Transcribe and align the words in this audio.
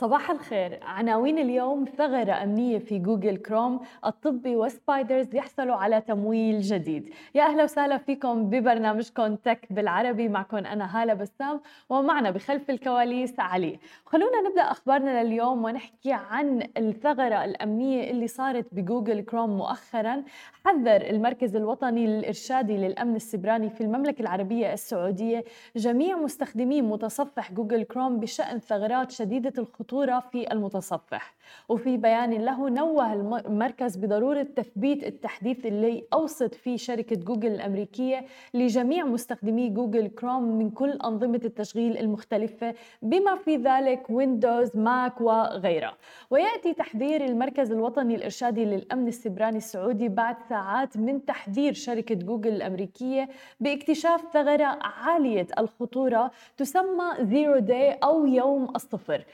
صباح 0.00 0.30
الخير. 0.30 0.78
عناوين 0.82 1.38
اليوم 1.38 1.84
ثغرة 1.84 2.32
أمنية 2.32 2.78
في 2.78 2.98
جوجل 2.98 3.36
كروم. 3.36 3.80
الطبي 4.06 4.56
وسبايدرز 4.56 5.34
يحصلوا 5.34 5.74
على 5.74 6.00
تمويل 6.00 6.60
جديد. 6.60 7.10
يا 7.34 7.42
أهلا 7.42 7.64
وسهلا 7.64 7.98
فيكم 7.98 8.50
ببرنامجكم 8.50 9.34
tech 9.34 9.66
بالعربي. 9.70 10.28
معكم 10.28 10.56
أنا 10.56 11.02
هالة 11.02 11.14
بسام 11.14 11.60
ومعنا 11.90 12.30
بخلف 12.30 12.70
الكواليس 12.70 13.40
علي. 13.40 13.78
خلونا 14.06 14.48
نبدأ 14.48 14.62
أخبارنا 14.62 15.24
لليوم 15.24 15.64
ونحكي 15.64 16.12
عن 16.12 16.68
الثغرة 16.76 17.44
الأمنية 17.44 18.10
اللي 18.10 18.26
صارت 18.26 18.66
بجوجل 18.72 19.20
كروم 19.20 19.50
مؤخرا. 19.50 20.22
حذر 20.64 21.10
المركز 21.10 21.56
الوطني 21.56 22.04
الإرشادي 22.04 22.76
للأمن 22.76 23.16
السبراني 23.16 23.70
في 23.70 23.80
المملكة 23.80 24.22
العربية 24.22 24.72
السعودية 24.72 25.44
جميع 25.76 26.16
مستخدمي 26.16 26.82
متصفح 26.82 27.52
جوجل 27.52 27.82
كروم 27.82 28.20
بشأن 28.20 28.58
ثغرات 28.58 29.10
شديدة 29.10 29.52
الخطورة 29.58 29.89
الخطورة 29.90 30.20
في 30.32 30.52
المتصفح. 30.52 31.34
وفي 31.68 31.96
بيان 31.96 32.32
له 32.32 32.68
نوه 32.70 33.12
المركز 33.12 33.96
بضرورة 33.96 34.42
تثبيت 34.42 35.04
التحديث 35.04 35.66
اللي 35.66 36.04
أوصت 36.12 36.54
فيه 36.54 36.76
شركة 36.76 37.16
جوجل 37.16 37.54
الأمريكية 37.54 38.24
لجميع 38.54 39.04
مستخدمي 39.04 39.68
جوجل 39.68 40.08
كروم 40.08 40.42
من 40.58 40.70
كل 40.70 40.90
أنظمة 40.90 41.40
التشغيل 41.44 41.98
المختلفة 41.98 42.74
بما 43.02 43.34
في 43.36 43.56
ذلك 43.56 44.10
ويندوز 44.10 44.76
ماك 44.76 45.20
وغيرها. 45.20 45.96
ويأتي 46.30 46.74
تحذير 46.74 47.24
المركز 47.24 47.72
الوطني 47.72 48.14
الإرشادي 48.14 48.64
للأمن 48.64 49.08
السبراني 49.08 49.56
السعودي 49.56 50.08
بعد 50.08 50.36
ساعات 50.48 50.96
من 50.96 51.24
تحذير 51.24 51.72
شركة 51.72 52.14
جوجل 52.14 52.52
الأمريكية 52.52 53.28
باكتشاف 53.60 54.24
ثغرة 54.32 54.78
عالية 54.82 55.46
الخطورة 55.58 56.30
تسمى 56.56 57.10
zero 57.20 57.58
day 57.58 57.92
أو 57.92 58.26
يوم 58.26 58.68
الصفر. 58.76 59.24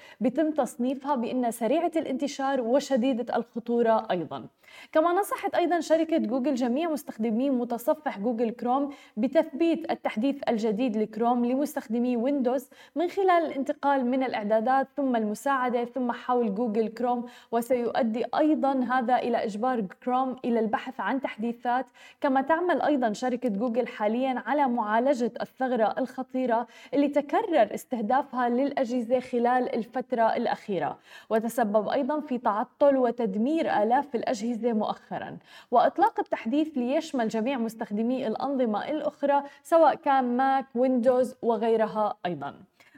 بيتم 0.46 0.62
تصنيفها 0.64 1.14
بأنها 1.14 1.50
سريعة 1.50 1.92
الانتشار 1.96 2.60
وشديدة 2.60 3.36
الخطورة 3.36 4.06
أيضا. 4.10 4.46
كما 4.92 5.12
نصحت 5.12 5.54
أيضا 5.54 5.80
شركة 5.80 6.18
جوجل 6.18 6.54
جميع 6.54 6.90
مستخدمي 6.90 7.50
متصفح 7.50 8.18
جوجل 8.18 8.50
كروم 8.50 8.92
بتثبيت 9.16 9.90
التحديث 9.90 10.36
الجديد 10.48 10.96
لكروم 10.96 11.44
لمستخدمي 11.44 12.16
ويندوز 12.16 12.68
من 12.96 13.08
خلال 13.08 13.46
الانتقال 13.46 14.06
من 14.06 14.22
الإعدادات 14.22 14.88
ثم 14.96 15.16
المساعدة 15.16 15.84
ثم 15.84 16.12
حول 16.12 16.54
جوجل 16.54 16.88
كروم 16.88 17.26
وسيؤدي 17.52 18.24
أيضا 18.38 18.84
هذا 18.92 19.16
إلى 19.16 19.44
إجبار 19.44 19.80
كروم 19.80 20.36
إلى 20.44 20.60
البحث 20.60 21.00
عن 21.00 21.20
تحديثات. 21.20 21.86
كما 22.20 22.40
تعمل 22.40 22.82
أيضا 22.82 23.12
شركة 23.12 23.48
جوجل 23.48 23.86
حاليا 23.86 24.42
على 24.46 24.68
معالجة 24.68 25.32
الثغرة 25.42 25.94
الخطيرة 25.98 26.66
اللي 26.94 27.08
تكرر 27.08 27.74
استهدافها 27.74 28.48
للأجهزة 28.48 29.20
خلال 29.20 29.74
الفترة 29.74 30.36
الأخيرة. 30.36 30.98
وتسبب 31.30 31.88
أيضا 31.88 32.20
في 32.20 32.38
تعطل 32.38 32.96
وتدمير 32.96 33.82
آلاف 33.82 34.14
الأجهزة 34.14 34.65
مؤخرا. 34.72 35.38
وإطلاق 35.70 36.20
التحديث 36.20 36.78
ليشمل 36.78 37.28
جميع 37.28 37.58
مستخدمي 37.58 38.26
الأنظمة 38.26 38.90
الأخرى 38.90 39.42
سواء 39.62 39.94
كان 39.94 40.36
ماك 40.36 40.66
ويندوز 40.74 41.34
وغيرها 41.42 42.16
أيضا. 42.26 42.54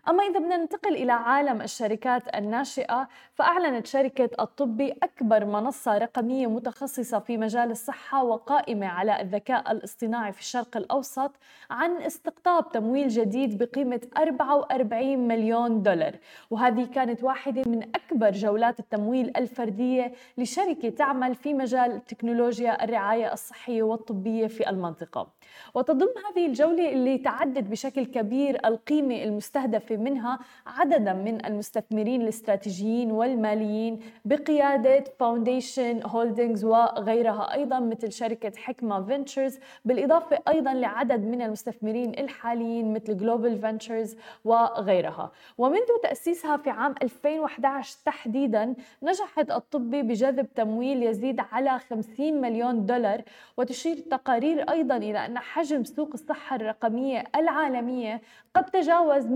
أما 0.09 0.23
إذا 0.23 0.39
بدنا 0.39 0.57
ننتقل 0.57 0.95
إلى 0.95 1.13
عالم 1.13 1.63
الشركات 1.63 2.37
الناشئة 2.37 3.09
فأعلنت 3.35 3.87
شركة 3.87 4.31
الطبي 4.41 4.93
أكبر 5.03 5.45
منصة 5.45 5.99
رقمية 5.99 6.47
متخصصة 6.47 7.19
في 7.19 7.37
مجال 7.37 7.71
الصحة 7.71 8.25
وقائمة 8.25 8.87
على 8.87 9.21
الذكاء 9.21 9.73
الاصطناعي 9.73 10.33
في 10.33 10.41
الشرق 10.41 10.77
الأوسط 10.77 11.33
عن 11.71 11.97
استقطاب 11.97 12.73
تمويل 12.73 13.09
جديد 13.09 13.59
بقيمة 13.59 14.01
44 14.19 15.29
مليون 15.29 15.83
دولار. 15.83 16.17
وهذه 16.51 16.85
كانت 16.85 17.25
واحدة 17.25 17.63
من 17.67 17.83
أكبر 17.83 18.31
جولات 18.31 18.81
التمويل 18.81 19.33
الفردية 19.37 20.13
لشركة 20.39 20.89
تعمل 20.89 21.35
في 21.35 21.55
مجال 21.55 22.05
تكنولوجيا 22.05 22.85
الرعاية 22.85 23.33
الصحية 23.33 23.83
والطبية 23.83 24.47
في 24.47 24.71
المنطقة. 24.71 25.29
وتضم 25.75 26.09
هذه 26.31 26.47
الجولة 26.47 26.93
اللي 26.93 27.19
تعدد 27.19 27.71
بشكل 27.71 28.07
كبير 28.07 28.67
القيمة 28.67 29.23
المستهدفة 29.23 29.98
منها 29.99 30.39
عددا 30.67 31.13
من 31.13 31.47
المستثمرين 31.47 32.23
الاستراتيجيين 32.23 33.13
والماليين 33.13 34.01
بقيادة 34.25 35.05
فاونديشن 35.21 36.01
هولدينغز 36.07 36.65
وغيرها. 36.65 37.55
أيضا 37.55 37.81
مثل 37.81 38.13
شركة 38.13 38.53
حكمة 38.57 39.05
فينتشرز 39.05 39.59
بالإضافة 39.85 40.39
أيضا 40.49 40.75
لعدد 40.75 41.25
من 41.25 41.43
المستثمرين 41.43 42.11
الحاليين 42.19 42.93
مثل 42.95 43.17
جلوبال 43.17 43.59
فينتشرز 43.61 44.17
وغيرها. 44.45 45.33
ومنذ 45.59 45.89
تأسيسها 46.03 46.57
في 46.57 46.71
عام 46.71 46.95
2011 47.03 47.97
تحديدا 48.05 48.75
نجحت 49.03 49.51
الطبي 49.51 50.03
بجذب 50.03 50.47
تمويل 50.55 51.03
يزيد 51.03 51.41
على 51.53 51.79
50 51.79 52.41
مليون 52.41 52.87
دولار 52.87 53.23
وتشير 53.57 53.97
التقارير 53.97 54.71
أيضا 54.71 54.97
إلى 54.97 55.27
أن 55.27 55.39
حجم 55.39 55.85
سوق 55.85 56.11
الصحة 56.15 56.57
الرقمية 56.57 57.25
العالمية 57.37 58.21
قد 58.55 58.65
تجاوز 58.65 59.27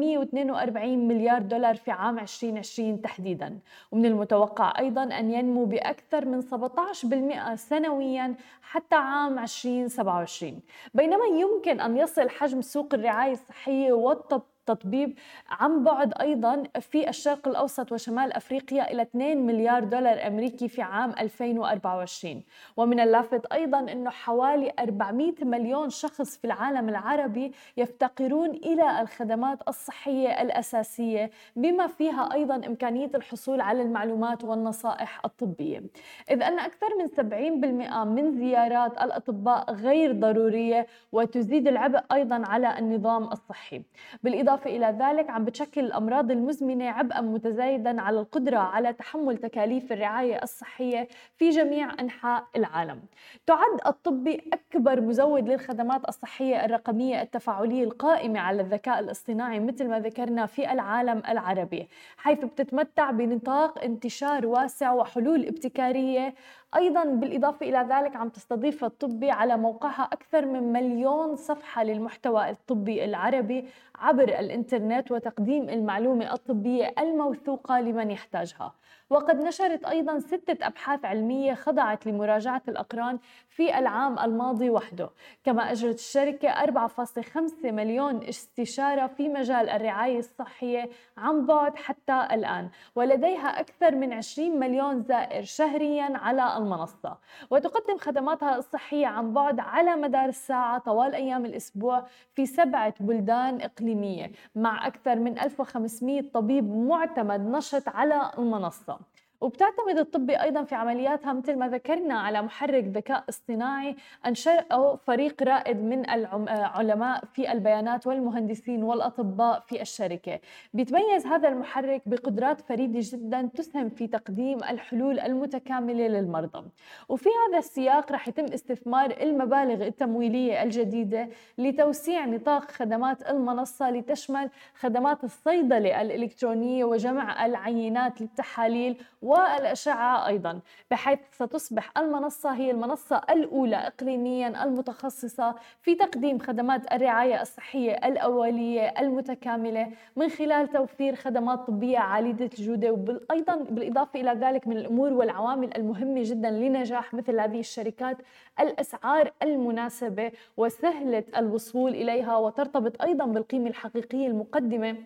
142 0.44 1.08
مليار 1.08 1.42
دولار 1.42 1.74
في 1.74 1.90
عام 1.90 2.18
2020 2.18 3.02
تحديدا. 3.02 3.58
ومن 3.92 4.06
المتوقع 4.06 4.72
أيضا 4.78 5.02
أن 5.02 5.30
ينمو 5.30 5.64
بأكثر 5.64 6.24
من 6.24 6.42
17% 6.42 7.54
سنويا 7.54 8.34
حتى 8.62 8.96
عام 8.96 9.38
2027 9.38 10.60
بينما 10.94 11.24
يمكن 11.26 11.80
أن 11.80 11.96
يصل 11.96 12.28
حجم 12.28 12.60
سوق 12.60 12.94
الرعاية 12.94 13.32
الصحية 13.32 13.92
والطب 13.92 14.42
التطبيب 14.68 15.18
عن 15.50 15.84
بعد 15.84 16.12
أيضا 16.20 16.62
في 16.80 17.08
الشرق 17.08 17.48
الأوسط 17.48 17.92
وشمال 17.92 18.32
أفريقيا 18.32 18.92
إلى 18.92 19.02
2 19.02 19.46
مليار 19.46 19.84
دولار 19.84 20.26
أمريكي 20.26 20.68
في 20.68 20.82
عام 20.82 21.14
2024 21.20 22.42
ومن 22.76 23.00
اللافت 23.00 23.46
أيضا 23.46 23.78
إنه 23.78 24.10
حوالي 24.10 24.72
400 24.78 25.32
مليون 25.42 25.90
شخص 25.90 26.38
في 26.38 26.44
العالم 26.44 26.88
العربي 26.88 27.52
يفتقرون 27.76 28.50
إلى 28.50 29.00
الخدمات 29.00 29.58
الصحية 29.68 30.42
الأساسية 30.42 31.30
بما 31.56 31.86
فيها 31.86 32.34
أيضا 32.34 32.54
إمكانية 32.54 33.10
الحصول 33.14 33.60
على 33.60 33.82
المعلومات 33.82 34.44
والنصائح 34.44 35.20
الطبية. 35.24 35.82
إذ 36.30 36.42
أن 36.42 36.58
أكثر 36.58 36.86
من 36.98 37.06
70% 37.06 38.04
من 38.04 38.32
زيارات 38.38 39.02
الأطباء 39.02 39.72
غير 39.72 40.12
ضرورية 40.12 40.86
وتزيد 41.12 41.68
العبء 41.68 42.00
أيضا 42.12 42.42
على 42.46 42.78
النظام 42.78 43.24
الصحي. 43.24 43.82
بالإضافة 44.22 44.51
بالإضافة 44.52 44.76
إلى 44.76 44.96
ذلك 44.98 45.30
عم 45.30 45.44
بتشكل 45.44 45.80
الأمراض 45.80 46.30
المزمنة 46.30 46.90
عبئا 46.90 47.20
متزايدا 47.20 48.00
على 48.00 48.20
القدرة 48.20 48.58
على 48.58 48.92
تحمل 48.92 49.36
تكاليف 49.36 49.92
الرعاية 49.92 50.42
الصحية 50.42 51.08
في 51.36 51.50
جميع 51.50 52.00
أنحاء 52.00 52.44
العالم. 52.56 53.00
تعد 53.46 53.80
الطبي 53.86 54.42
أكبر 54.52 55.00
مزود 55.00 55.48
للخدمات 55.48 56.08
الصحية 56.08 56.64
الرقمية 56.64 57.22
التفاعلية 57.22 57.84
القائمة 57.84 58.40
على 58.40 58.62
الذكاء 58.62 59.00
الاصطناعي 59.00 59.60
مثل 59.60 59.88
ما 59.88 60.00
ذكرنا 60.00 60.46
في 60.46 60.72
العالم 60.72 61.22
العربي 61.28 61.88
حيث 62.16 62.44
بتتمتع 62.44 63.10
بنطاق 63.10 63.84
انتشار 63.84 64.46
واسع 64.46 64.92
وحلول 64.92 65.46
ابتكارية 65.46 66.34
أيضا 66.76 67.04
بالإضافة 67.04 67.66
إلى 67.66 67.86
ذلك 67.90 68.16
عم 68.16 68.28
تستضيف 68.28 68.84
الطبي 68.84 69.30
على 69.30 69.56
موقعها 69.56 70.02
أكثر 70.02 70.46
من 70.46 70.72
مليون 70.72 71.36
صفحة 71.36 71.84
للمحتوى 71.84 72.50
الطبي 72.50 73.04
العربي 73.04 73.68
عبر 73.94 74.28
الإنترنت 74.28 75.12
وتقديم 75.12 75.68
المعلومة 75.68 76.32
الطبية 76.32 76.94
الموثوقة 76.98 77.80
لمن 77.80 78.10
يحتاجها. 78.10 78.74
وقد 79.10 79.40
نشرت 79.40 79.84
أيضا 79.84 80.18
ستة 80.18 80.66
أبحاث 80.66 81.04
علمية 81.04 81.54
خضعت 81.54 82.06
لمراجعة 82.06 82.62
الأقران 82.68 83.18
في 83.56 83.78
العام 83.78 84.18
الماضي 84.18 84.70
وحده. 84.70 85.10
كما 85.44 85.72
أجرت 85.72 85.94
الشركة 85.94 86.48
4.5 86.48 87.72
مليون 87.72 88.24
استشارة 88.24 89.06
في 89.06 89.28
مجال 89.28 89.68
الرعاية 89.68 90.18
الصحية 90.18 90.90
عن 91.16 91.46
بعد 91.46 91.76
حتى 91.76 92.28
الآن 92.32 92.70
ولديها 92.94 93.60
أكثر 93.60 93.94
من 93.94 94.12
20 94.12 94.58
مليون 94.60 95.02
زائر 95.02 95.42
شهريا 95.42 96.12
على 96.18 96.56
المنصة. 96.56 97.18
وتقدم 97.50 97.98
خدماتها 97.98 98.56
الصحية 98.56 99.06
عن 99.06 99.32
بعد 99.32 99.60
على 99.60 99.96
مدار 99.96 100.28
الساعة 100.28 100.78
طوال 100.78 101.14
أيام 101.14 101.46
الأسبوع 101.46 102.06
في 102.34 102.46
سبعة 102.46 102.94
بلدان 103.00 103.60
إقليمية 103.60 104.32
مع 104.54 104.86
أكثر 104.86 105.16
من 105.16 105.38
1500 105.38 106.22
طبيب 106.34 106.76
معتمد 106.76 107.40
نشط 107.40 107.88
على 107.88 108.30
المنصة. 108.38 108.98
وبتعتمد 109.42 109.98
الطبي 109.98 110.42
أيضا 110.42 110.64
في 110.64 110.74
عملياتها 110.74 111.32
مثل 111.32 111.56
ما 111.56 111.68
ذكرنا 111.68 112.14
على 112.14 112.42
محرك 112.42 112.84
ذكاء 112.84 113.24
اصطناعي 113.28 113.96
أنشأه 114.26 114.96
فريق 114.96 115.42
رائد 115.42 115.76
من 115.76 116.10
العلماء 116.10 117.24
في 117.32 117.52
البيانات 117.52 118.06
والمهندسين 118.06 118.82
والأطباء 118.82 119.60
في 119.60 119.82
الشركة. 119.82 120.40
بيتميز 120.74 121.26
هذا 121.26 121.48
المحرك 121.48 122.02
بقدرات 122.06 122.60
فريدة 122.60 123.00
جدا 123.02 123.48
تسهم 123.54 123.88
في 123.88 124.06
تقديم 124.06 124.58
الحلول 124.58 125.20
المتكاملة 125.20 126.06
للمرضى. 126.06 126.68
وفي 127.08 127.28
هذا 127.48 127.58
السياق 127.58 128.12
رح 128.12 128.28
يتم 128.28 128.44
استثمار 128.44 129.10
المبالغ 129.22 129.86
التمويلية 129.86 130.62
الجديدة 130.62 131.28
لتوسيع 131.58 132.24
نطاق 132.26 132.70
خدمات 132.70 133.30
المنصة 133.30 133.90
لتشمل 133.90 134.50
خدمات 134.74 135.24
الصيدلة 135.24 136.02
الإلكترونية 136.02 136.84
وجمع 136.84 137.46
العينات 137.46 138.20
للتحاليل 138.20 139.02
والأشعة 139.32 140.26
أيضا 140.26 140.60
بحيث 140.90 141.18
ستصبح 141.32 141.92
المنصة 141.98 142.50
هي 142.50 142.70
المنصة 142.70 143.22
الأولى 143.30 143.76
إقليميا 143.76 144.64
المتخصصة 144.64 145.54
في 145.82 145.94
تقديم 145.94 146.38
خدمات 146.38 146.92
الرعاية 146.92 147.42
الصحية 147.42 147.92
الأولية 147.92 148.94
المتكاملة 148.98 149.88
من 150.16 150.28
خلال 150.28 150.68
توفير 150.68 151.14
خدمات 151.16 151.58
طبية 151.66 151.98
عالية 151.98 152.36
الجودة 152.40 152.90
وأيضا 152.92 153.56
بالإضافة 153.56 154.20
إلى 154.20 154.30
ذلك 154.32 154.68
من 154.68 154.76
الأمور 154.76 155.12
والعوامل 155.12 155.76
المهمة 155.76 156.22
جدا 156.24 156.50
لنجاح 156.50 157.14
مثل 157.14 157.40
هذه 157.40 157.60
الشركات 157.60 158.16
الأسعار 158.60 159.32
المناسبة 159.42 160.32
وسهلة 160.56 161.24
الوصول 161.36 161.90
إليها 161.90 162.36
وترتبط 162.36 163.02
أيضا 163.02 163.24
بالقيمة 163.26 163.68
الحقيقية 163.68 164.26
المقدمة 164.26 164.96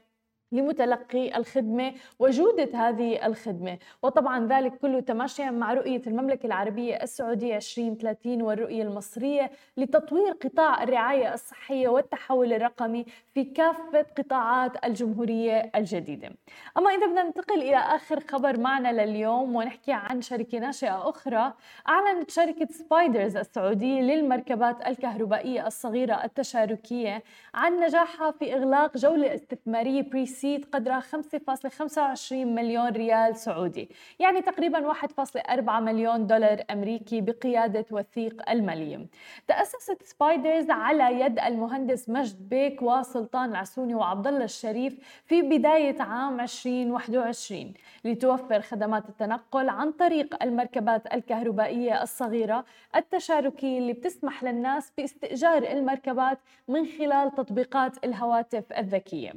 لمتلقي 0.53 1.37
الخدمة 1.37 1.95
وجودة 2.19 2.69
هذه 2.75 3.27
الخدمة. 3.27 3.79
وطبعا 4.03 4.49
ذلك 4.49 4.79
كله 4.79 5.01
تماشيا 5.01 5.51
مع 5.51 5.75
رؤية 5.75 6.03
المملكة 6.07 6.47
العربية 6.47 7.03
السعودية 7.03 7.57
2030 7.57 8.43
والرؤية 8.43 8.83
المصرية 8.83 9.51
لتطوير 9.77 10.33
قطاع 10.33 10.83
الرعاية 10.83 11.35
الصحية 11.35 11.89
والتحول 11.89 12.53
الرقمي 12.53 13.05
في 13.35 13.45
كافة 13.45 14.07
قطاعات 14.19 14.85
الجمهورية 14.85 15.71
الجديدة. 15.77 16.31
أما 16.79 16.91
إذا 16.91 17.07
بدنا 17.07 17.23
ننتقل 17.23 17.63
إلى 17.63 17.77
آخر 17.77 18.21
خبر 18.21 18.61
معنا 18.61 19.05
لليوم 19.05 19.57
ونحكي 19.57 19.93
عن 19.93 20.21
شركة 20.21 20.59
ناشئة 20.59 21.09
أخرى 21.09 21.55
أعلنت 21.89 22.31
شركة 22.31 22.67
سبايدرز 22.71 23.37
السعودية 23.37 24.01
للمركبات 24.01 24.87
الكهربائية 24.87 25.67
الصغيرة 25.67 26.25
التشاركية 26.25 27.23
عن 27.55 27.81
نجاحها 27.81 28.31
في 28.31 28.55
إغلاق 28.55 28.97
جولة 28.97 29.35
استثمارية 29.35 30.03
pre-seed 30.03 30.65
قدرها 30.65 31.01
5.25 31.01 32.33
مليون 32.33 32.89
ريال 32.89 33.37
سعودي 33.37 33.89
يعني 34.19 34.43
تقريبا 34.43 34.93
1.4 34.93 35.71
مليون 35.71 36.27
دولار 36.27 36.65
أمريكي 36.71 37.21
بقيادة 37.21 37.85
وثيق 37.91 38.51
المالية 38.51 39.07
تأسست 39.49 40.03
سبايدرز 40.03 40.71
على 40.71 41.21
يد 41.21 41.39
المهندس 41.39 42.09
مجد 42.09 42.49
بيك 42.49 42.83
وسلطان 42.83 43.51
العسوني 43.51 43.95
وعبد 43.95 44.27
الله 44.27 44.45
الشريف 44.45 45.23
في 45.25 45.43
بداية 45.43 46.03
عام 46.03 46.41
2021 46.41 47.75
لتوفر 48.05 48.61
خدمات 48.61 49.09
التنقل 49.09 49.69
عن 49.69 49.93
طريق 49.93 50.43
المركبات 50.43 51.15
الكهربائية 51.15 52.03
الصغيرة 52.03 52.65
التشاركية 52.97 53.79
اللي 53.79 53.93
بتسمح 53.93 54.45
للناس 54.45 54.93
باستئجار 54.99 55.63
المركبات 55.63 56.39
من 56.69 56.87
خلال 56.87 57.35
تطبيقات 57.35 58.05
الهواتف 58.05 58.73
الذكية. 58.73 59.33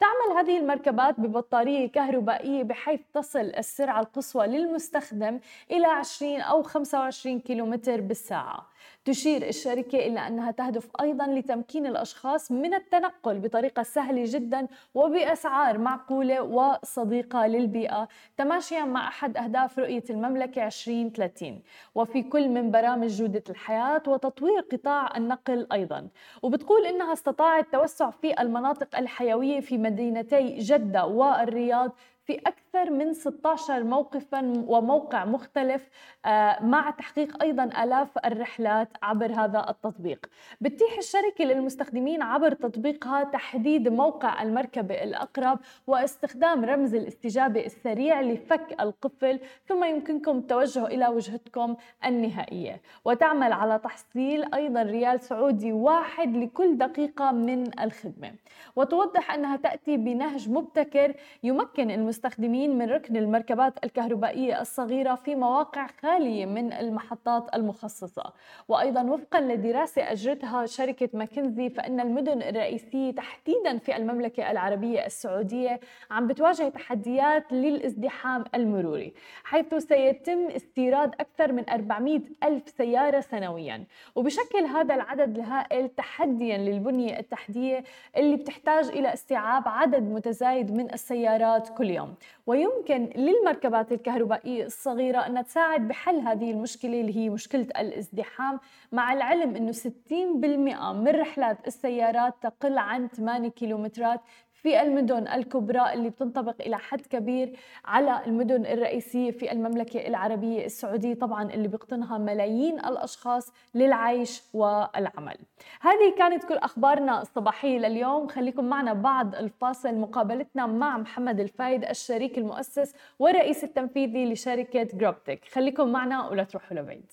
تعمل 0.00 0.36
هذه 0.44 0.58
المركبات 0.58 1.20
ببطارية 1.20 1.86
كهربائية 1.86 2.62
بحيث 2.62 3.00
تصل 3.14 3.40
السرعة 3.40 4.00
القصوى 4.00 4.46
للمستخدم 4.46 5.40
إلى 5.70 5.86
20 5.86 6.40
أو 6.40 6.62
25 6.62 7.40
كيلومتر 7.40 8.00
بالساعة. 8.00 8.66
تشير 9.04 9.48
الشركة 9.48 9.98
إلى 9.98 10.26
أنها 10.26 10.50
تهدف 10.50 10.88
أيضا 11.00 11.26
لتمكين 11.26 11.86
الأشخاص 11.86 12.52
من 12.52 12.74
التنقل 12.74 13.38
بطريقة 13.38 13.82
سهلة 13.82 14.22
جدا 14.26 14.66
وبأسعار 14.94 15.78
معقولة 15.78 16.42
وصديقة 16.42 17.46
للبيئة. 17.46 18.08
تماشيا 18.36 18.84
مع 18.84 19.08
أحد 19.08 19.36
أهداف 19.36 19.78
رؤية 19.78 20.04
المملكة 20.10 20.66
2030 20.66 21.62
وفي 21.94 22.22
كل 22.22 22.48
من 22.48 22.70
برامج 22.70 23.08
جودة 23.08 23.44
الحياة 23.50 24.02
وتطوير 24.06 24.60
قطاع 24.72 25.16
النقل 25.16 25.66
أيضا. 25.72 26.08
وبتقول 26.42 26.86
إنها 26.86 27.12
استطاعت 27.12 27.66
توسع 27.72 28.10
في 28.10 28.40
المناطق 28.40 28.98
الحيوية 28.98 29.60
في 29.60 29.78
مدينتي 29.78 30.58
جدة 30.58 31.06
والرياض 31.06 31.92
في 32.26 32.40
أكثر 32.46 32.90
من 32.90 33.12
16 33.12 33.84
موقفا 33.84 34.64
وموقع 34.66 35.24
مختلف 35.24 35.88
آه، 36.26 36.62
مع 36.62 36.90
تحقيق 36.90 37.42
أيضا 37.42 37.64
آلاف 37.64 38.18
الرحلات 38.24 38.88
عبر 39.02 39.32
هذا 39.32 39.66
التطبيق. 39.70 40.26
بتتيح 40.60 40.98
الشركة 40.98 41.44
للمستخدمين 41.44 42.22
عبر 42.22 42.52
تطبيقها 42.52 43.24
تحديد 43.24 43.88
موقع 43.88 44.42
المركبة 44.42 44.94
الأقرب 44.94 45.58
واستخدام 45.86 46.64
رمز 46.64 46.94
الاستجابة 46.94 47.66
السريع 47.66 48.20
لفك 48.20 48.76
القفل 48.80 49.40
ثم 49.66 49.84
يمكنكم 49.84 50.38
التوجه 50.38 50.86
إلى 50.86 51.08
وجهتكم 51.08 51.76
النهائية. 52.04 52.80
وتعمل 53.04 53.52
على 53.52 53.78
تحصيل 53.78 54.54
أيضا 54.54 54.82
ريال 54.82 55.20
سعودي 55.20 55.72
واحد 55.72 56.36
لكل 56.36 56.78
دقيقة 56.78 57.32
من 57.32 57.80
الخدمة. 57.80 58.32
وتوضح 58.76 59.34
أنها 59.34 59.56
تأتي 59.56 59.96
بنهج 59.96 60.50
مبتكر 60.50 61.14
يمكن 61.42 61.90
المستخدمين 61.90 62.13
المستخدمين 62.14 62.78
من 62.78 62.90
ركن 62.90 63.16
المركبات 63.16 63.84
الكهربائية 63.84 64.60
الصغيرة 64.60 65.14
في 65.14 65.34
مواقع 65.34 65.86
خالية 66.02 66.46
من 66.46 66.72
المحطات 66.72 67.54
المخصصة. 67.54 68.32
وأيضا 68.68 69.02
وفقا 69.02 69.40
لدراسة 69.40 70.12
أجرتها 70.12 70.66
شركة 70.66 71.08
ماكنزي 71.14 71.70
فإن 71.70 72.00
المدن 72.00 72.42
الرئيسية 72.42 73.10
تحديدا 73.10 73.78
في 73.78 73.96
المملكة 73.96 74.50
العربية 74.50 75.06
السعودية 75.06 75.80
عم 76.10 76.26
بتواجه 76.26 76.68
تحديات 76.68 77.52
للازدحام 77.52 78.44
المروري 78.54 79.14
حيث 79.44 79.74
سيتم 79.74 80.46
استيراد 80.46 81.14
أكثر 81.20 81.52
من 81.52 81.70
400 81.70 82.20
ألف 82.44 82.68
سيارة 82.68 83.20
سنويا. 83.20 83.84
وبشكل 84.14 84.64
هذا 84.64 84.94
العدد 84.94 85.38
الهائل 85.38 85.88
تحديا 85.88 86.58
للبنية 86.58 87.18
التحتية 87.18 87.84
اللي 88.16 88.36
بتحتاج 88.36 88.88
إلى 88.88 89.14
استيعاب 89.14 89.68
عدد 89.68 90.02
متزايد 90.02 90.72
من 90.72 90.92
السيارات 90.92 91.68
كل 91.78 91.90
يوم. 91.90 92.03
اليوم. 92.04 92.16
ويمكن 92.46 93.10
للمركبات 93.16 93.92
الكهربائية 93.92 94.66
الصغيرة 94.66 95.18
أن 95.18 95.44
تساعد 95.44 95.88
بحل 95.88 96.20
هذه 96.20 96.50
المشكلة 96.50 97.00
اللي 97.00 97.16
هي 97.16 97.30
مشكلة 97.30 97.66
الازدحام 97.78 98.60
مع 98.92 99.12
العلم 99.12 99.56
أنه 99.56 99.72
60% 99.72 100.92
من 100.92 101.08
رحلات 101.08 101.66
السيارات 101.66 102.34
تقل 102.42 102.78
عن 102.78 103.08
8 103.08 103.48
كيلومترات 103.48 104.20
في 104.64 104.82
المدن 104.82 105.28
الكبرى 105.28 105.92
اللي 105.92 106.10
بتنطبق 106.10 106.54
إلى 106.60 106.78
حد 106.78 107.00
كبير 107.00 107.58
على 107.84 108.24
المدن 108.26 108.66
الرئيسية 108.66 109.30
في 109.30 109.52
المملكة 109.52 110.06
العربية 110.06 110.66
السعودية 110.66 111.14
طبعا 111.14 111.50
اللي 111.50 111.68
بيقطنها 111.68 112.18
ملايين 112.18 112.78
الأشخاص 112.78 113.52
للعيش 113.74 114.42
والعمل. 114.54 115.36
هذه 115.80 116.14
كانت 116.18 116.44
كل 116.44 116.54
أخبارنا 116.56 117.22
الصباحية 117.22 117.78
لليوم. 117.78 118.28
خليكم 118.28 118.64
معنا 118.64 118.92
بعد 118.92 119.34
الفاصل. 119.34 119.94
مقابلتنا 119.94 120.66
مع 120.66 120.98
محمد 120.98 121.40
الفايد 121.40 121.84
الشريك 121.84 122.38
المؤسس 122.38 122.94
والرئيس 123.18 123.64
التنفيذي 123.64 124.32
لشركة 124.32 124.88
جروبتك 124.94 125.44
خليكم 125.52 125.88
معنا 125.88 126.28
ولا 126.28 126.44
تروحوا 126.44 126.76
لبعيد. 126.76 127.12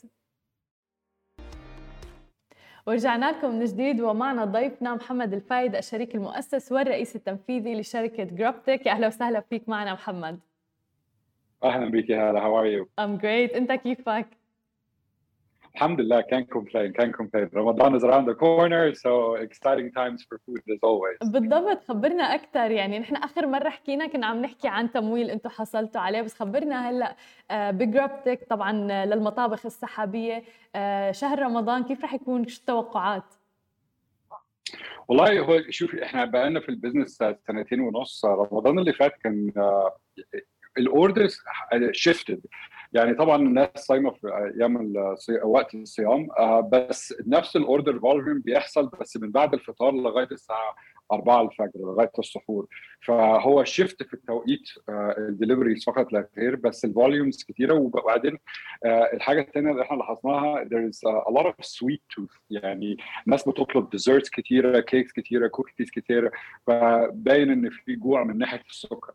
ورجعنا 2.88 3.32
لكم 3.32 3.50
من 3.60 3.66
جديد 3.66 4.02
ومعنا 4.02 4.46
ضيفنا 4.46 4.96
محمد 4.96 5.34
الفايد 5.34 5.76
الشريك 5.76 6.16
المؤسس 6.16 6.72
والرئيس 6.72 7.16
التنفيذي 7.16 7.80
لشركة 7.80 8.24
جروبتك 8.24 8.86
يا 8.86 8.92
أهلا 8.92 9.08
وسهلا 9.08 9.40
فيك 9.42 9.70
معنا 9.70 9.94
محمد. 9.94 10.40
أهلا 11.64 11.92
بك 11.92 12.10
يا 12.10 12.32
هلا 12.32 12.64
you 12.66 12.88
I'm 13.00 13.18
great 13.18 13.54
أنت 13.54 13.72
كيفك؟ 13.72 14.28
الحمد 15.76 16.02
لله 16.02 16.22
can't 16.22 16.50
complain 16.58 16.94
can't 17.02 17.14
complain. 17.14 17.50
Ramadan 17.54 17.96
is 17.96 18.04
around 18.04 18.26
the 18.26 18.36
corner 18.36 18.94
so 18.94 19.36
exciting 19.36 19.92
times 19.92 20.20
for 20.28 20.40
food 20.46 20.62
as 20.74 20.80
always. 20.84 21.32
بالضبط 21.32 21.84
خبرنا 21.84 22.24
أكثر 22.24 22.72
يعني 22.72 23.00
نحن 23.00 23.16
آخر 23.16 23.48
مرة 23.48 23.70
حكينا 23.70 24.08
كنا 24.08 24.28
عم 24.28 24.42
نحكي 24.42 24.68
عن 24.68 24.92
تمويل 24.92 25.30
أنتم 25.30 25.50
حصلتوا 25.50 26.02
عليه 26.02 26.22
بس 26.22 26.34
خبرنا 26.34 26.90
هلأ 26.90 27.16
آه، 27.52 27.72
بجروبتك 27.72 28.48
طبعا 28.50 28.72
للمطابخ 29.06 29.66
السحابية. 29.66 30.44
آه، 30.76 31.12
شهر 31.12 31.40
رمضان 31.40 31.84
كيف 31.84 32.04
رح 32.04 32.14
يكون؟ 32.14 32.48
شو 32.48 32.60
التوقعات؟ 32.60 33.34
والله 35.08 35.40
هو 35.40 35.62
شوفي 35.70 36.04
إحنا 36.04 36.26
بقالنا 36.26 36.60
في 36.60 36.70
البزنس 36.70 37.24
سنتين 37.48 37.80
ونص. 37.80 38.26
رمضان 38.26 38.80
اللي 38.80 38.94
فات 38.94 39.14
كان 39.24 39.52
ال 40.78 40.87
orders 40.87 41.38
shifted 41.92 42.42
يعني 42.94 43.14
طبعا 43.14 43.36
الناس 43.36 43.70
صايمة 43.76 44.12
في 44.12 44.28
أيام 44.28 44.94
وقت 45.44 45.76
الصيام 45.76 46.28
آه، 46.40 46.60
بس 46.62 47.14
نفس 47.28 47.56
ال 47.56 47.63
order 47.63 48.00
volume 48.00 48.40
بيحصل 48.40 48.92
بس 49.02 49.18
من 49.18 49.32
بعد 49.32 49.54
الفطار 49.54 49.92
لغاية 49.94 50.28
الساعة 50.32 50.76
4 51.12 51.42
الفجر 51.42 51.72
لغاية 51.76 52.12
السحور. 52.20 52.68
فهو 53.02 53.64
shift 53.64 54.04
في 54.04 54.14
التوقيت 54.14 54.62
ال 55.18 55.24
deliveries 55.24 55.86
فقط 55.86 56.14
لا 56.14 56.30
غير 56.38 56.56
بس 56.56 56.86
ال 56.86 56.93
volumes 56.93 57.44
كتيرة. 57.44 57.74
وبعدين 57.74 58.38
الحاجة 58.86 59.42
الثانية 59.42 59.72
اللي 59.72 59.82
إحنا 59.82 59.98
لاحظناها 59.98 60.64
there 60.64 60.92
is 60.92 61.00
a 61.30 61.32
lot 61.32 61.46
of 61.46 61.66
sweet 61.66 62.02
tooth. 62.16 62.40
يعني 62.50 62.98
الناس 63.28 63.50
بتطلب 63.50 63.90
desserts 63.90 64.30
كتيرة 64.30 64.80
cakes 64.80 65.12
كتيرة 65.12 65.48
كوكيز 65.48 65.90
كتيرة 65.92 66.32
فباين 66.68 67.50
إن 67.52 67.70
في 67.70 67.96
جوع 67.96 68.24
من 68.24 68.38
ناحية 68.38 68.64
السكر. 68.70 69.14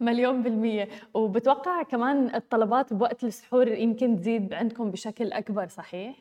مليون 0.00 0.42
بالمية. 0.42 0.88
وبتوقع 1.14 1.82
كمان 1.82 2.34
الطلبات 2.34 2.92
بوقت 2.92 3.24
السحور 3.24 3.68
يمكن 3.68 4.16
تزيد 4.16 4.54
عندكم 4.54 4.90
بشكل 4.90 5.32
أكبر 5.32 5.68
صحيح؟ 5.68 6.16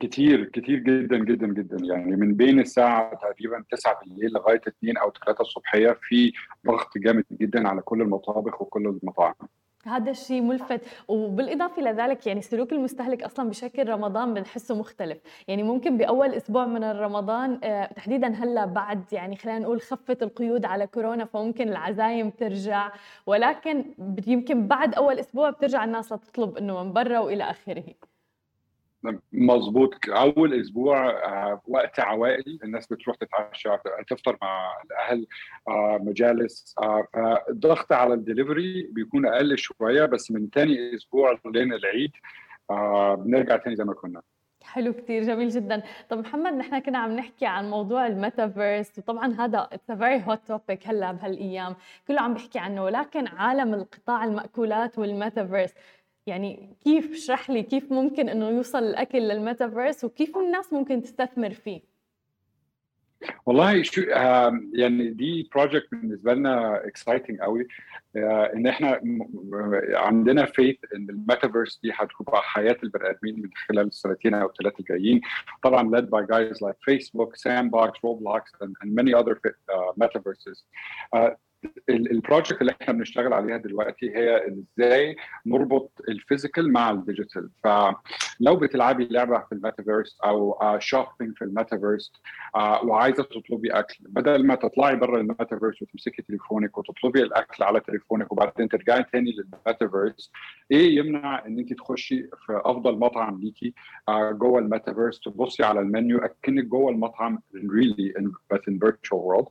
كتير 0.00 0.44
كتير 0.44 0.78
جدا 0.78 1.18
جدا 1.18 1.46
جدا. 1.46 1.76
يعني 1.94 2.16
من 2.16 2.34
بين 2.34 2.60
الساعة 2.60 3.14
تقريبا 3.14 3.64
9 3.70 4.00
بالليل 4.00 4.32
لغاية 4.32 4.60
2 4.68 4.96
أو 4.96 5.12
3 5.24 5.40
الصبحية 5.40 5.98
في 6.02 6.32
ضغط 6.66 6.98
جامد 6.98 7.24
جدا 7.32 7.68
على 7.68 7.82
كل 7.82 8.02
المطابخ 8.02 8.62
وكل 8.62 8.86
المطاعم. 8.86 9.34
هذا 9.88 10.10
الشيء 10.10 10.42
ملفت. 10.42 10.80
وبالإضافة 11.08 11.82
لذلك 11.82 12.26
يعني 12.26 12.42
سلوك 12.42 12.72
المستهلك 12.72 13.22
أصلا 13.22 13.48
بشكل 13.48 13.88
رمضان 13.88 14.34
بنحسه 14.34 14.74
مختلف. 14.74 15.18
يعني 15.48 15.62
ممكن 15.62 15.96
بأول 15.96 16.34
أسبوع 16.34 16.66
من 16.66 16.84
رمضان 16.84 17.60
آه، 17.64 17.86
تحديدا 17.86 18.28
هلأ 18.28 18.64
بعد 18.64 19.12
يعني 19.12 19.36
خلينا 19.36 19.58
نقول 19.58 19.80
خفت 19.80 20.22
القيود 20.22 20.64
على 20.64 20.86
كورونا 20.86 21.24
فممكن 21.24 21.68
العزايم 21.68 22.30
ترجع. 22.30 22.92
ولكن 23.26 23.84
يمكن 24.26 24.68
بعد 24.68 24.94
أول 24.94 25.18
أسبوع 25.18 25.50
بترجع 25.50 25.84
الناس 25.84 26.12
لتطلب 26.12 26.56
إنه 26.56 26.82
من 26.82 26.92
برا 26.92 27.18
وإلى 27.18 27.44
آخره. 27.50 27.84
مظبوط. 29.32 29.94
أول 30.08 30.60
أسبوع 30.60 31.10
آه، 31.10 31.60
وقت 31.68 32.00
عوائل 32.00 32.58
الناس 32.64 32.86
بتروح 32.86 33.16
تتعشى 33.16 33.68
تفطر 34.08 34.36
مع 34.42 34.72
الأهل 34.84 35.26
آه، 35.68 35.98
مجالس 36.02 36.74
آه، 36.82 37.06
فالضغط 37.12 37.92
على 37.92 38.14
الدليفري 38.14 38.88
بيكون 38.92 39.26
أقل 39.26 39.58
شوية 39.58 40.04
بس 40.04 40.30
من 40.30 40.48
ثاني 40.54 40.94
أسبوع 40.94 41.38
لين 41.44 41.72
العيد 41.72 42.10
بنرجع 43.18 43.56
ثاني 43.56 43.76
زي 43.76 43.84
ما 43.84 43.94
كنا. 43.94 44.22
حلو 44.62 44.92
كثير 44.92 45.22
جميل 45.22 45.48
جدا. 45.48 45.82
طب 46.10 46.18
محمد 46.18 46.52
نحن 46.52 46.78
كنا 46.78 46.98
عم 46.98 47.16
نحكي 47.16 47.46
عن 47.46 47.70
موضوع 47.70 48.06
الميتافيرس 48.06 48.98
وطبعا 48.98 49.32
هذا 49.32 49.68
it's 49.72 49.92
very 49.92 50.22
hot 50.26 50.40
topic 50.46 50.86
هلأ 50.86 51.12
بهالأيام. 51.12 51.76
كله 52.08 52.20
عم 52.20 52.34
بيحكي 52.34 52.58
عنه 52.58 52.84
ولكن 52.84 53.26
عالم 53.26 53.74
القطاع 53.74 54.24
المأكولات 54.24 54.98
والميتافيرس 54.98 55.74
يعني 56.26 56.76
كيف 56.84 57.12
اشرح 57.12 57.50
لي 57.50 57.62
كيف 57.62 57.92
ممكن 57.92 58.28
إنه 58.28 58.48
يوصل 58.48 58.78
الأكل 58.78 59.18
للميتافيرس 59.18 60.04
وكيف 60.04 60.36
الناس 60.36 60.72
ممكن 60.72 61.02
تستثمر 61.02 61.50
فيه؟ 61.50 61.96
والله 63.46 63.82
شو 63.82 64.02
يعني 64.72 65.10
دي 65.10 65.48
project 65.54 65.88
بالنسبة 65.92 66.34
لنا 66.34 66.86
exciting 66.86 67.40
قوي. 67.40 67.68
آه، 68.16 68.52
إن 68.54 68.66
إحنا 68.66 69.00
عندنا 69.94 70.44
faith 70.44 70.76
إن 70.96 71.10
الميتافيرس 71.10 71.80
دي 71.82 71.92
هتبقى 71.94 72.42
حياة 72.42 72.76
البني 72.82 73.10
آدمين 73.10 73.42
من 73.42 73.50
خلال 73.68 73.86
السنتين 73.86 74.34
أو 74.34 74.46
الثلاثة 74.46 74.76
الجايين. 74.80 75.20
طبعا 75.62 76.00
led 76.00 76.04
by 76.04 76.26
guys 76.26 76.56
like 76.60 76.76
Facebook, 76.90 77.30
Sandbox, 77.36 77.90
Roblox 78.04 78.42
and, 78.60 78.74
and 78.82 78.94
many 78.94 79.14
other 79.14 79.40
uh, 79.44 80.04
metaverses. 80.04 80.58
Uh, 81.16 81.30
ال 81.88 81.97
project 81.97 82.60
اللي 82.60 82.74
إحنا 82.82 82.94
بنشتغل 82.94 83.32
عليها 83.32 83.56
دلوقتي 83.56 84.16
هي 84.16 84.46
إزاي 84.48 85.16
نربط 85.46 85.90
ال 86.08 86.15
physical 86.15 86.72
مع 86.72 86.90
ال 86.90 86.98
digital 86.98 87.50
فلو 87.64 88.56
بتلعبي 88.56 89.08
لعبة 89.10 89.38
في 89.38 89.52
الميتافيرس 89.52 90.18
أو 90.24 90.58
shopping 90.78 91.36
في 91.36 91.44
الميتافيرس 91.44 92.12
وعايزة 92.84 93.22
تطلبي 93.22 93.70
أكل 93.70 93.96
بدل 94.00 94.46
ما 94.46 94.54
تطلعي 94.54 94.96
بره 94.96 95.16
الميتافيرس 95.20 95.82
وتمسكي 95.82 96.22
تليفونك 96.22 96.78
وتطلبي 96.78 97.22
الأكل 97.22 97.64
على 97.64 97.80
تليفونك 97.80 98.32
وبعدين 98.32 98.68
ترجعي 98.68 99.04
تاني 99.12 99.32
للميتافيرس 99.32 100.32
إيه 100.70 100.96
يمنع 100.96 101.46
إن 101.46 101.58
انت 101.58 101.72
تخشي 101.72 102.22
في 102.22 102.60
أفضل 102.64 102.98
مطعم 102.98 103.40
ليكي 103.40 103.74
جوه 104.32 104.58
الميتافيرس 104.58 105.20
تبصي 105.20 105.64
على 105.64 105.80
المنيو 105.80 106.18
أكنك 106.18 106.64
جوه 106.64 106.90
المطعم 106.92 107.38
really 107.70 108.14
بس 108.50 108.60
in 108.68 108.78
virtual 108.78 109.20
world 109.20 109.46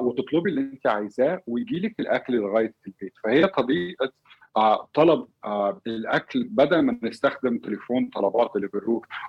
وتطلبي 0.00 0.50
اللي 0.50 0.60
انت 0.60 0.86
عايزاه. 0.86 1.15
عايزاه 1.18 1.42
ويجي 1.46 1.80
لك 1.80 2.00
الأكل 2.00 2.34
لغاية 2.36 2.74
البيت. 2.86 3.12
فهي 3.24 3.46
طريقه 3.46 4.12
آه، 4.56 4.88
طلب 4.94 5.26
آه، 5.44 5.80
الأكل 5.86 6.44
بدل 6.44 6.78
ما 6.78 6.98
نستخدم 7.02 7.58
تليفون 7.58 8.10
طلبات 8.14 8.56
اللي 8.56 8.68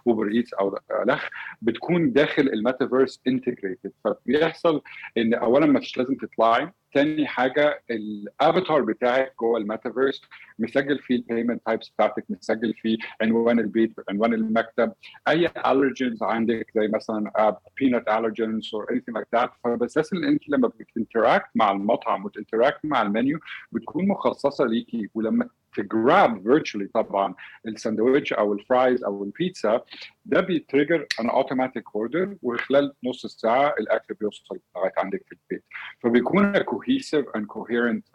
Uber 0.07 0.27
Eats 0.27 0.53
أو 0.53 0.79
إلخ 1.05 1.29
بتكون 1.62 2.13
داخل 2.13 2.41
الميتافيرس 2.41 3.22
integrated 3.27 3.91
فبيحصل 4.03 4.82
إن 5.17 5.34
اولا 5.34 5.65
مش 5.65 5.98
لازم 5.98 6.15
تطلعي 6.15 6.72
تاني 6.94 7.27
حاجة 7.27 7.84
الافاتار 7.91 8.82
بتاعك 8.82 9.34
جوه 9.39 9.60
الميتافيرس 9.60 10.22
مسجل 10.60 11.00
فيه 11.00 11.15
ال 11.15 11.21
payment 11.21 11.62
types 11.65 11.89
بتاعتك 11.89 12.25
مسجل 12.29 12.74
فيه 12.74 12.98
عنوان 13.22 13.60
البيت 13.60 13.94
عنوان 14.10 14.34
المكتب 14.34 14.94
أي 15.27 15.50
allergens 15.65 16.24
عندك 16.24 16.72
زي 16.75 16.88
مثلا 16.88 17.58
peanut 17.79 18.07
allergens 18.07 18.72
anything 18.75 19.20
like 19.20 19.39
that. 19.39 19.50
فبس 19.63 20.13
إن 20.13 20.24
أنت 20.24 20.50
لما 20.50 20.67
بت 20.67 20.84
interact 20.84 21.50
مع 21.56 21.72
المطعم 21.72 22.25
وت 22.25 22.36
interact 22.36 22.79
مع 22.84 23.01
المنيو 23.01 23.39
بتكون 23.72 24.08
مخصصة 24.08 24.65
ليكي 24.65 25.10
ولما 25.13 25.50
ت 25.77 25.91
grab 25.91 26.43
virtually 26.43 26.88
طبعا 26.88 27.36
الساندويتش 27.67 28.34
أو 28.34 28.53
ال 28.53 28.62
fries 28.62 29.03
أو 29.03 29.24
البيتزا 29.24 29.81
ده 30.25 30.41
بي 30.41 30.56
trigger 30.56 31.07
an 31.19 31.29
automatic 31.29 31.84
order 31.96 32.36
وخلال 32.41 32.93
نص 33.03 33.25
ساعة 33.25 33.75
الأكل 33.79 34.13
بيوصل 34.13 34.60
لغاية 34.75 34.93
عندك 34.98 35.24
في 35.25 35.31
البيت. 35.31 35.63
فبيكون 36.00 36.57
cohesive 36.57 37.25
and 37.36 37.46
coherent 37.46 38.05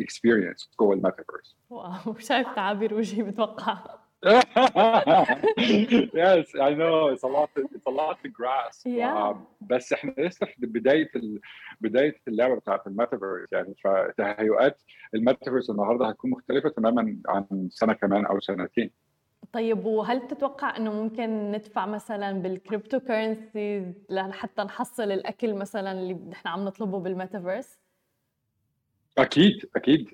experience 0.00 0.70
جوه 0.80 0.94
الميتافيرس. 0.94 1.56
wow 1.70 2.18
شايف 2.18 2.48
تعابير 2.54 2.94
وجهي 2.94 3.22
بتوقع. 3.22 4.01
yes, 6.22 6.46
I 6.54 6.74
know 6.74 7.08
it's 7.08 7.24
a 7.24 7.26
lot. 7.26 7.50
It's 7.56 7.86
a 7.86 7.90
lot 7.90 8.22
to 8.22 8.28
grasp. 8.28 8.86
Yeah. 8.86 9.30
Um, 9.30 9.46
بس 9.60 9.92
إحنا 9.92 10.14
لسه 10.18 10.46
في 10.46 10.66
بداية 10.66 11.10
ال... 11.16 11.40
بداية 11.80 12.14
اللعبة 12.28 12.54
بتاعت 12.54 12.86
الميتافيرس 12.86 13.52
يعني 13.52 13.74
فتهيؤات 13.84 14.82
الميتافيرس 15.14 15.70
النهارده 15.70 16.06
هتكون 16.08 16.30
مختلفة 16.30 16.68
تماما 16.68 17.16
عن 17.28 17.68
سنة 17.70 17.92
كمان 17.92 18.26
أو 18.26 18.40
سنتين. 18.40 18.90
طيب 19.52 19.84
وهل 19.84 20.26
تتوقع 20.26 20.76
إنه 20.76 20.92
ممكن 20.92 21.52
ندفع 21.52 21.86
مثلا 21.86 22.32
بال 22.32 23.00
cryptocurrency 23.00 23.92
لحتى 24.10 24.62
نحصل 24.62 25.12
الأكل 25.12 25.54
مثلا 25.54 25.92
اللي 25.92 26.14
نحن 26.14 26.48
عم 26.48 26.64
نطلبه 26.64 26.98
بالميتافيرس؟ 26.98 27.81
أكيد 29.18 29.70
أكيد. 29.76 30.08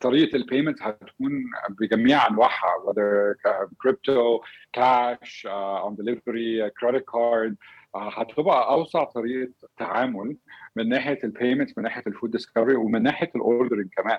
طريقة 0.00 0.36
ال 0.36 0.42
payment 0.42 0.82
هتكون 0.82 1.32
بجميع 1.80 2.26
أنواعها 2.28 2.72
whether 2.86 3.36
crypto 3.82 4.40
cash 4.72 5.46
on 5.50 5.94
delivery 5.96 6.70
credit 6.70 7.04
card 7.12 7.56
هتبقى 7.96 8.68
أوسع 8.70 9.04
طريقة 9.04 9.52
تعامل 9.76 10.36
من 10.76 10.88
ناحية 10.88 11.18
ال 11.24 11.31
payment 11.31 11.78
من 11.78 11.84
ناحية 11.84 12.02
ال 12.06 12.11
food 12.11 12.30
discovery 12.30 12.74
ومن 12.76 13.02
ناحية 13.02 13.30
ال 13.36 13.42
ordering 13.42 13.88
كمان. 13.96 14.18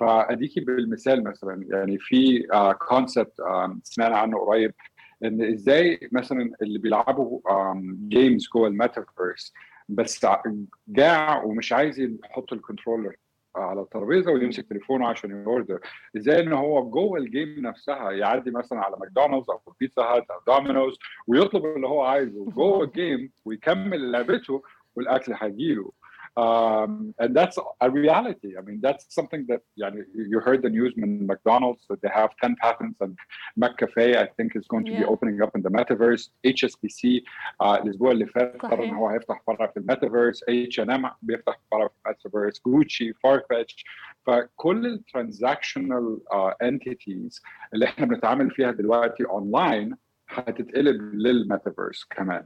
فأديكي 0.00 0.60
بالمثال 0.60 1.24
مثلا 1.24 1.64
يعني 1.70 1.98
في 1.98 2.46
concept 2.88 3.32
سمعنا 3.82 4.16
عنه 4.18 4.38
قريب 4.38 4.74
إن 5.24 5.52
إزاي 5.52 6.08
مثلا 6.12 6.52
اللي 6.62 6.78
بيلعبوا 6.78 7.40
games 8.08 8.48
جوه 8.54 8.68
الميتافيرس 8.68 9.52
بس 9.88 10.26
جاع 10.88 11.42
ومش 11.42 11.72
عايز 11.72 12.00
يحط 12.00 12.52
ال 12.52 12.58
controller 12.58 13.16
على 13.56 13.80
الترابيزة 13.80 14.32
ويمسك 14.32 14.68
تليفونه 14.68 15.08
عشان 15.08 15.30
ي 15.30 15.37
order. 15.37 15.80
إزاي 16.16 16.40
إن 16.40 16.52
هو 16.52 16.90
جوه 16.90 17.18
ال 17.18 17.28
game 17.28 17.66
نفسها 17.66 18.10
يعدي 18.10 18.50
مثلا 18.50 18.80
على 18.80 18.96
ماكدونالدز 19.00 19.50
أو 19.50 19.60
بيتزا 19.80 20.02
هات 20.02 20.30
أو 20.30 20.40
دومينوز 20.46 20.98
ويطلب 21.26 21.64
اللي 21.64 21.86
هو 21.86 22.02
عايزه 22.02 22.44
جوه 22.44 22.84
ال 22.84 22.93
game 22.93 23.30
ويكمل 23.44 24.12
لعبته 24.12 24.62
والأكل 24.96 25.32
هيجيله. 25.36 25.92
Um, 26.37 27.15
and 27.17 27.35
that's 27.35 27.57
a 27.81 27.89
reality. 27.89 28.51
I 28.59 28.61
mean, 28.61 28.79
that's 28.79 29.05
something 29.09 29.47
that 29.49 29.61
يعني, 29.79 30.03
you 30.13 30.39
heard 30.39 30.61
the 30.61 30.69
news 30.69 30.93
from 30.93 31.25
McDonald's 31.25 31.83
that 31.89 31.99
they 32.03 32.09
have 32.13 32.29
10 32.43 32.55
patents 32.61 33.01
and 33.01 33.17
McCafe 33.59 34.15
I 34.15 34.27
think 34.37 34.55
is 34.55 34.67
going 34.67 34.85
to 34.85 34.91
yeah. 34.91 34.99
be 34.99 35.05
opening 35.05 35.41
up 35.41 35.55
in 35.55 35.63
the 35.63 35.69
metaverse. 35.69 36.29
HSBC 36.45 37.23
uh, 37.59 37.81
الأسبوع 37.81 38.11
اللي 38.11 38.25
فات 38.25 38.57
قرر 38.61 38.83
إن 38.83 38.93
هو 38.93 39.09
هيفتح 39.09 39.41
فرع 39.47 39.67
في 39.67 39.77
الميتافيرس 39.77 40.43
H&M 40.43 41.07
بيفتح 41.21 41.59
فرع 41.71 41.87
في 41.87 41.93
الميتافيرس 42.05 42.61
Gucci 42.67 43.13
Farfetch 43.27 43.83
فكل 44.25 44.85
الترانزاكشنال 44.85 46.19
entities 46.63 47.41
اللي 47.73 47.85
احنا 47.85 48.05
بنتعامل 48.05 48.51
فيها 48.51 48.71
دلوقتي 48.71 49.25
اونلاين 49.25 49.95
هتتقلب 50.29 51.13
للميتافيرس 51.13 52.03
كمان 52.03 52.45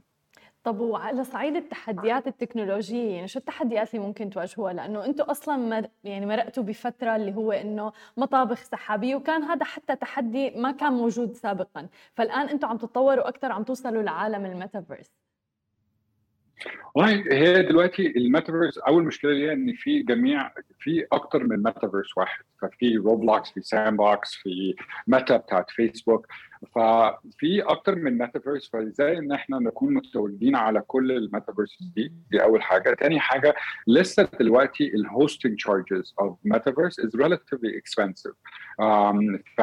طب 0.67 0.79
وعلى 0.79 1.23
صعيد 1.23 1.55
التحديات 1.55 2.27
التكنولوجية 2.27 3.15
يعني 3.15 3.27
شو 3.27 3.39
التحديات 3.39 3.95
اللي 3.95 4.05
ممكن 4.07 4.29
تواجهوها؟ 4.29 4.73
لأنه 4.73 5.05
أنتم 5.05 5.23
أصلا 5.23 5.57
مر 5.57 5.87
يعني 6.03 6.25
مرقتوا 6.25 6.63
بفترة 6.63 7.15
اللي 7.15 7.35
هو 7.35 7.51
إنه 7.51 7.93
مطابخ 8.17 8.63
سحابية 8.63 9.15
وكان 9.15 9.43
هذا 9.43 9.65
حتى 9.65 9.95
تحدي 9.95 10.51
ما 10.51 10.71
كان 10.71 10.93
موجود 10.93 11.33
سابقا. 11.33 11.87
فالآن 12.13 12.49
أنتم 12.49 12.67
عم 12.67 12.77
تتطوروا 12.77 13.27
أكثر 13.29 13.51
عم 13.51 13.63
توصلوا 13.63 14.03
لعالم 14.03 14.45
الميتافيرس. 14.45 15.11
والله 16.95 17.23
هي 17.31 17.61
دلوقتي 17.63 18.07
الميتافيرس 18.17 18.77
أول 18.77 19.03
مشكلة 19.03 19.31
ليها 19.31 19.53
إن 19.53 19.73
في 19.73 20.03
جميع 20.03 20.51
في 20.79 21.05
أكتر 21.11 21.43
من 21.43 21.63
ميتافيرس 21.63 22.17
واحد. 22.17 22.43
ففي 22.61 22.95
روبلوكس 22.95 23.49
في 23.51 23.61
ساند 23.61 23.97
بوكس 23.97 24.33
في 24.35 24.75
ميتا 25.07 25.37
بتاعت 25.37 25.69
فيسبوك 25.71 26.27
ففي 26.75 27.61
أكتر 27.61 27.95
من 27.95 28.17
ميتافيرس 28.17 28.69
فإزاي 28.69 29.17
إن 29.17 29.31
إحنا 29.31 29.59
نكون 29.59 29.93
متواجدين 29.93 30.55
على 30.55 30.81
كل 30.81 31.11
الميتافيرس 31.11 31.77
دي؟ 31.95 32.13
دي 32.31 32.43
أول 32.43 32.61
حاجة. 32.61 32.93
تاني 32.93 33.19
حاجة 33.19 33.55
لسه 33.87 34.29
دلوقتي 34.39 34.87
ال 34.95 35.02
hosting 35.02 35.55
charges 35.55 36.13
of 36.19 36.37
metaverse 36.45 36.99
is 36.99 37.15
relatively 37.15 37.77
expensive 37.77 38.33
ف 39.57 39.61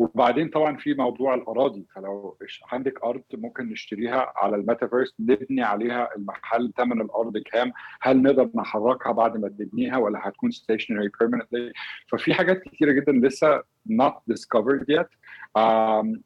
وبعدين 0.00 0.48
طبعا 0.48 0.76
في 0.76 0.94
موضوع 0.94 1.34
الأراضي 1.34 1.86
فلو 1.94 2.36
عندك 2.72 3.04
أرض 3.04 3.22
ممكن 3.34 3.68
نشتريها 3.70 4.32
على 4.36 4.56
الميتافيرس 4.56 5.14
نبني 5.20 5.62
عليها 5.62 6.08
المحل 6.16 6.72
ثمن 6.76 7.00
الأرض 7.00 7.38
كام 7.38 7.72
هل 8.00 8.22
نقدر 8.22 8.50
نحركها 8.54 9.12
بعد 9.12 9.36
ما 9.36 9.48
تبنيها 9.48 9.96
ولا 9.96 10.28
هتكون 10.28 10.50
stationary 10.50 11.10
permanently 11.20 11.72
ففي 12.12 12.34
حاجات 12.34 12.62
كتيرة 12.62 12.92
جدا 12.92 13.12
لسه 13.12 13.62
not 13.90 14.14
discovered 14.32 14.84
yet. 14.98 15.08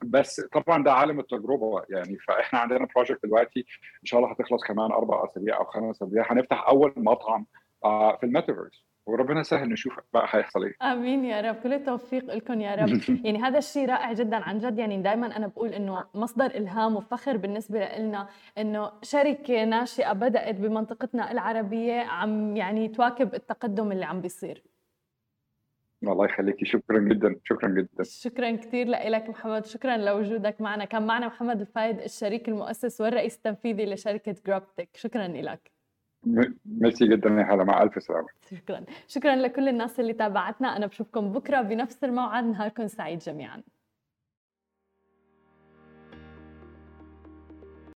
بس 0.04 0.40
طبعا 0.40 0.85
ده 0.85 0.93
عالم 0.93 1.21
التجربة 1.21 1.83
يعني 1.88 2.19
فإحنا 2.19 2.59
عندنا 2.59 2.88
project 2.94 3.26
دلوقتي 3.26 3.61
إن 4.00 4.04
شاء 4.07 4.21
الله 4.21 4.33
هتخلص 4.33 4.62
كمان 4.64 4.93
أربع 4.93 5.25
أسابيع 5.25 5.57
أو 5.57 5.64
خمس 5.64 5.97
أسابيع 5.97 6.33
هنفتح 6.33 6.69
أول 6.69 6.93
مطعم 6.97 7.47
uh, 7.87 7.88
في 8.21 8.26
الميتافيرس. 8.26 8.85
وربنا 9.06 9.42
سهل 9.42 9.68
نشوف 9.68 9.99
بقى 10.14 10.26
هيحصل 10.30 10.64
إيه. 10.64 10.92
آمين 10.92 11.25
يا 11.25 11.40
رب. 11.40 11.54
كل 11.62 11.73
التوفيق 11.73 12.25
لكم 12.34 12.61
يا 12.61 12.75
رب. 12.75 12.88
يعني 13.25 13.38
هذا 13.38 13.58
الشيء 13.58 13.88
رائع 13.88 14.12
جدا 14.12 14.37
عن 14.37 14.58
جد. 14.58 14.78
يعني 14.78 15.02
دائما 15.02 15.37
أنا 15.37 15.46
بقول 15.46 15.68
إنه 15.68 16.04
مصدر 16.14 16.46
إلهام 16.46 16.96
وفخر 16.96 17.37
بالنسبة 17.37 17.99
لنا 17.99 18.28
إنه 18.58 18.92
شركة 19.02 19.64
ناشئة 19.64 20.12
بدأت 20.12 20.54
بمنطقتنا 20.54 21.32
العربية 21.32 22.00
عم 22.00 22.56
يعني 22.56 22.88
تواكب 22.88 23.34
التقدم 23.34 23.92
اللي 23.92 24.04
عم 24.04 24.20
بيصير. 24.20 24.62
الله 26.02 26.25
يخليكي. 26.25 26.64
شكرا 26.64 26.99
جدا. 26.99 27.37
شكرا 27.44 27.68
جدا. 27.68 28.02
شكرا 28.02 28.56
كثير 28.56 28.88
لك 28.88 29.28
محمد. 29.28 29.66
شكرا 29.66 29.96
لوجودك 29.96 30.61
معنا. 30.61 30.84
كان 30.84 31.06
معنا 31.06 31.26
محمد 31.26 31.61
الفايد 31.61 32.00
الشريك 32.00 32.49
المؤسس 32.49 33.00
والرئيس 33.00 33.37
التنفيذي 33.37 33.87
لشركة 33.87 34.34
جروبتك 34.46 34.88
شكرا 34.96 35.28
لك 35.28 35.75
ميرسي 36.66 37.09
جدا 37.09 37.31
يا 37.31 37.54
هلا 37.54 37.64
مع 37.64 37.83
ألف 37.83 38.02
سلامة. 38.02 38.28
شكرا. 38.50 38.85
شكرا 39.09 39.37
لكل 39.37 39.69
الناس 39.69 40.00
اللي 40.00 40.12
تابعتنا. 40.12 40.76
أنا 40.76 40.87
بشوفكم 40.87 41.33
بكرة 41.33 41.62
بنفس 41.62 42.04
الموعد. 42.04 42.45
نهاركم 42.45 42.87
سعيد 42.87 43.19
جميعا. 43.19 43.62